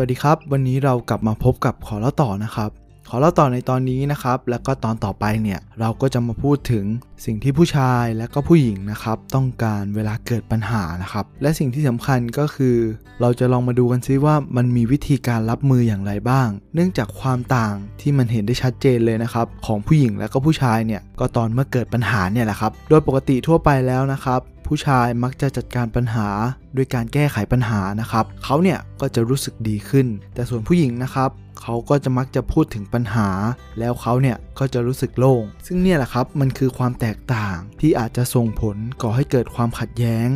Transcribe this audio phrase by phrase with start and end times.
[0.00, 2.70] วัสดีครับ วันนี้เรากลับมาพบกับขอเล่าต่อนะครับ
[3.08, 6.84] ขอเล่าต่อในตอนนี้นะครับ แล้วก็ตอนต่อไปเนี่ยเราก็จะมาพูดถึง
[7.24, 12.76] สิ่งที่ผู้ชายและก็ผู้หญิงนะครับ ต้องการเวลาเกิดปัญหานะครับ และสิ่งที่สำคัญก็คือ
[13.20, 26.28] เราจะลองมาดูกันซิว่ามันมีวิธีการรับมืออย่างไรบ้าง เนื่องจากความต่างที่มันเห็นได้ชัดเจนเลยนะครับ ของผู้หญิงและก็ผู้ชายเนี่ยก็ตอนเมื่อเกิดปัญหาเนี่ยแหละครับ โดยปกติทั่วไปแล้วนะครับ ผู้ชายมักจะจัดการปัญหา
[26.76, 31.30] ด้วยการแก้ไขปัญหานะครับ เขาเนี่ยก็จะรู้สึกดีขึ้น แต่ส่วนผู้หญิงนะครับ
[31.62, 33.28] เขาก็จะมักจะพูดถึงปัญหา
[33.78, 40.28] แล้วเขาเนี่ยก็จะรู้สึกโล่ง ซึ่งเนี่ยแหละครับมันคือความแตกต่างที่อาจจะส่งผลก่อให้เกิดความขัดแย้ง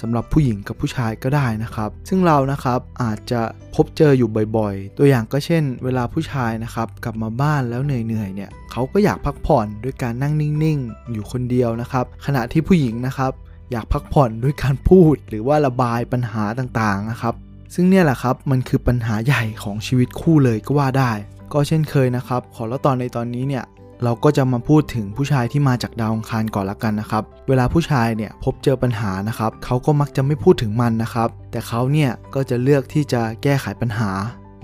[0.00, 3.40] สำหรับผู้หญิงกับผู้ชายก็ได้นะครับ ซึ่งเรานะครับอาจจะ
[3.74, 13.32] พบเจออยู่บ่อยๆ ตัวอย่างก็เช่น เวลาผู้ชายนะครับกลับมาบ้านแล้วเหนื่อยๆเนี่ยเขาก็อยากพักผ่อนด้วยการนั่งนิ่งๆ อยู่คนเดียวนะครับ ขณะที่ผู้หญิงนะครับ
[13.72, 17.34] อยากพักผ่อนด้วยการพูด หรือว่าระบายปัญหาต่างๆนะครับ
[17.74, 21.12] ซึ่งเนี่ยแหละครับมันคือปัญหาใหญ่ของชีวิตคู่เลยก็ว่าได้
[21.52, 23.64] ก็เช่นเคยนะครับ ขอล้วตอนในตอนนี้เนี่ย
[24.04, 34.10] เราก็จะมาพูดถึงผู้ชายที่มาจากดาวอังคารก่อนละกันนะครับ เวลาผู้ชายเนี่ยพบเจอปัญหานะครับ เขาก็มักจะไม่พูดถึงมันนะครับ แต่เขาเนี่ยก็จะเลือกที่จะแก้ไขปัญหา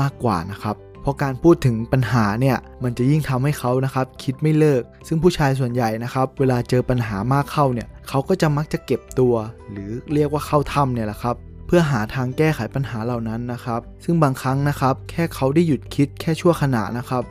[0.00, 9.34] มากกว่านะครับ เพราะการพูดถึงปัญหาเนี่ยมันจะยิ่งทำให้เขานะครับคิดไม่เลิก ซึ่งผู้ชายส่วนใหญ่นะครับเวลาเจอปัญหามากเข้าเนี่ยเขาก็จะมักจะเก็บตัว
[9.70, 17.22] หรือเรียกว่าเข้าถ้ำเนี่ยแหละครับเพื่อหาทางแก้ไขปัญหาเหล่านั้นนะครับ ซึ่งบางครั้งนะครับ แค่เขาได้หยุดคิดแค่ชั่วขณะนะครับ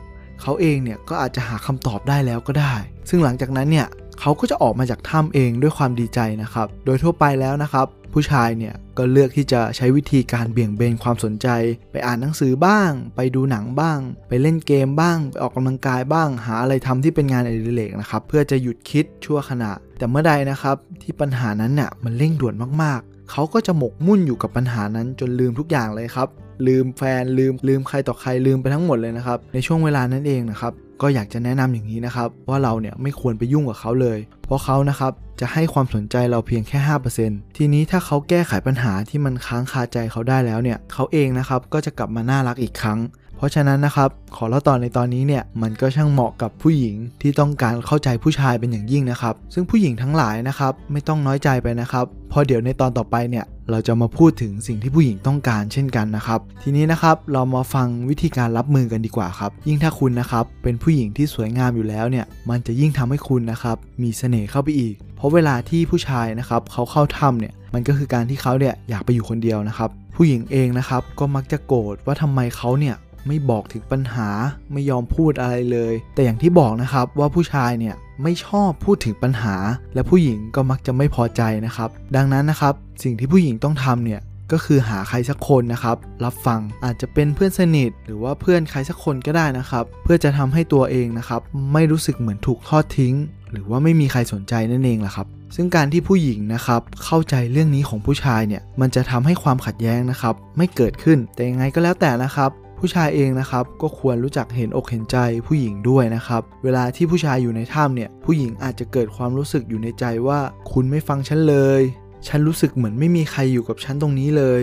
[0.42, 2.74] เขาเองเนี่ยก็อาจจะหาคำตอบได้แล้วก็ได้
[3.08, 3.86] ซึ่งหลังจากนั้นเนี่ย
[4.20, 11.48] เขาก็จะออกมาจากถ้ำเองด้วยความดีใจนะครับ โดยทั่วไปแล้วนะครับ ผู้ชายเนี่ยก็เลือกที่จะใช้วิธีการเบี่ยงเบนความสนใจ
[11.92, 26.28] ไปอ่านหนังสือบ้าง ไปดูหนังบ้าง ไปเล่นเกมบ้าง ไปออกกำลังกายบ้าง หาอะไรทำที่เป็นงานอดิเรกนะครับ เพื่อจะหยุดคิดชั่วขณะ แต่เมื่อใดนะครับที่ปัญหานั้นเนี่ยมันเร่งด่วนมากๆ เขาก็จะหมกมุ่นอยู่กับปัญหานั้นจนลืมทุกอย่างเลยครับ
[26.66, 36.78] ลืมแฟนลืมลืมใครต่อใครลืมไปทั้งหมดเลยนะครับ ในช่วงเวลานั้นเองนะครับ ก็อยากจะแนะนำอย่างนี้นะครับ ว่าเราเนี่ยไม่ควรไปยุ่งกับเขาเลย เพราะเขานะครับจะให้ความสนใจเราเพียงแค่
[37.18, 42.98] 5%ทีนี้ถ้าเขาแก้ไขปัญหาที่มันค้างคาใจเขาได้แล้วเนี่ยเขาเองนะครับก็จะกลับมาน่ารักอีกครั้ง
[43.40, 72.96] เพราะฉะนั้นนะครับขอเล่าต่อในตอนนี้เนี่ยมันก็ช่างเหมาะกับผู้หญิงที่ต้องการเข้าใจผู้ชายเป็นอย่างยิ่งนะครับ ซึ่งผู้หญิงทั้งหลายนะครับไม่ต้องน้อยใจไปนะครับเพราะเดี๋ยวในตอนต่อไปเนี่ยเราจะมาพูดถึงสิ่งที่ผู้หญิงต้องการเช่นกันนะครับ ทีนี้นะครับเรามาฟังวิธีการรับมือกันดีกว่าครับ ยิ่งถ้าคุณนะครับเป็นผู้หญิงที่สวยงามอยู่แล้วเนี่ยมันจะยิ่งทำให้คุณนะครับมีเสน่ห์เข้าไปอีก เพราะเวลาที่ผู้ชายนะครับเขาเข้าถ้ำเนี่ยมันก็คือการที่เขาเนี่ยอยากไปอยู่คนเดียวนะครับ ผู้หญิงเองนะครับก็มักจะโกรธว่าทำไมเขาเนี่ย
[73.26, 74.28] ไม่บอกถึงปัญหา
[74.72, 79.56] ไม่ยอมพูดอะไรเลย แต่อย่างที่บอกนะครับว่าผู้ชายเนี่ยไม่ชอบพูดถึงปัญหา
[79.94, 84.20] และผู้หญิงก็มักจะไม่พอใจนะครับ ดังนั้นนะครับ สิ่งที่ผู้หญิงต้องทำเนี่ย
[84.52, 91.40] ก็คือหาใครสักคนนะครับ รับฟังอาจจะเป็นเพื่อนสนิท หรือว่าเพื่อนใครสักคนก็ได้นะครับ เพื่อจะทำให้ตัวเองนะครับ
[91.72, 93.14] ไม่รู้สึกเหมือนถูกทอดทิ้ง
[93.50, 95.26] หรือว่าไม่มีใครสนใจนั่นเองแหละครับ
[95.56, 110.40] ซึ่งการที่ผู้หญิงนะครับ เข้าใจเรื่องนี้ของผู้ชายเนี่ย มันจะทำให้ความขัดแย้งนะครับ ไม่เกิดขึ้นแต่ยังไงก็แล้วแต่นะครับ ผู้ชายเองนะครับก็ควรรู้จักเห็นอกเห็นใจผู้หญิงด้วยนะครับ เวลาที่ผู้ชายอยู่ในถ้ำเนี่ยผู้หญิงอาจจะเกิดความรู้สึกอยู่ในใจว่า
[110.72, 111.80] คุณไม่ฟังฉันเลย
[112.28, 114.60] ฉันรู้สึกเหมือนไม่มีใครอยู่กับฉันตรงนี้เลย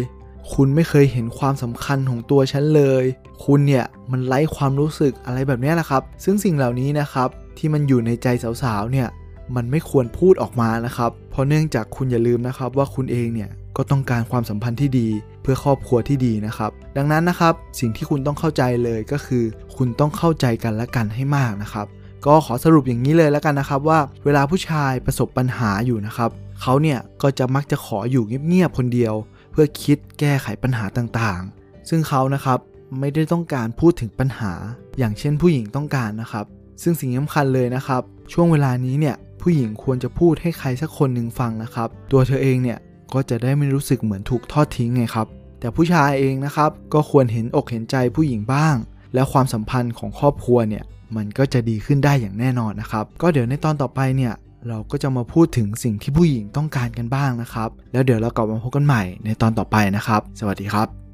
[0.53, 3.03] คุณไม่เคยเห็นความสำคัญของตัวฉันเลย
[3.45, 8.28] คุณเนี่ยมันไร้ความรู้สึกอะไรแบบนี้แหละครับ ซึ่งสิ่งเหล่านี้นะครับที่มันอยู่ในใจ
[8.63, 9.07] สาวๆเนี่ย
[9.55, 15.07] มันไม่ควรพูดออกมานะครับ ราะเนื่องจากคุณอย่าลืมนะครับว่าคุณเองเนี่ยก็ต้องการความสัมพันธ์ที่ดี
[15.41, 19.43] เพื่อครอบครัวที่ดีนะครับ ดังนั้นนะครับสิ่งที่คุณต้องเข้าใจเลยก็คือ
[19.77, 21.87] คุณต้องเข้าใจกันและกันให้มากนะครับ
[22.25, 26.29] ก็ขอสรุปอย่างนี้เลยแล้วกันนะครับว่า เวลาผู้ชายประสบปัญหาอยู่นะครับ
[26.61, 29.13] เขาเนี่ยก็จะมักจะขออยู่เงียบๆคนเดียว
[29.51, 32.59] เพื่อคิดแก้ไขปัญหาต่างๆ ซึ่งเขานะครับ
[32.99, 34.53] ไม่ได้ต้องการพูดถึงปัญหา
[34.97, 36.45] อย่างเช่นผู้หญิงต้องการนะครับ
[36.81, 38.01] ซึ่งสิ่งสำคัญเลยนะครับ
[38.33, 42.79] ช่วงเวลานี้เนี่ย ผู้หญิงควรจะพูดให้ใครสักคนหนึ่งฟังนะครับ ตัวเธอเองเนี่ย
[43.13, 45.28] ก็จะได้ไม่รู้สึกเหมือนถูกทอดทิ้งไงครับ
[45.59, 48.75] แต่ผู้ชายเองนะครับ ก็ควรเห็นอกเห็นใจผู้หญิงบ้าง
[49.13, 50.84] แล้วความสัมพันธ์ของครอบครัวเนี่ย
[51.16, 54.34] มันก็จะดีขึ้นได้อย่างแน่นอนนะครับ ก็เดี๋ยวในตอนต่อไปเนี่ย
[54.67, 61.06] เราก็จะมาพูดถึงสิ่งที่ผู้หญิงต้องการกันบ้างนะครับ แล้วเดี๋ยวเรากลับมาพบกันใหม่ในตอนต่อไปนะครับ สวัสดีครับ